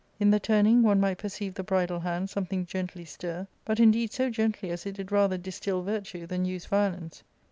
[0.19, 4.31] In the turning, one might perceive the bridle hand something gently stir; but, indeed, so
[4.31, 7.21] gently as it did rather distil virtue than use violence.